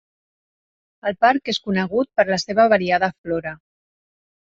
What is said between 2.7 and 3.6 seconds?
variada flora.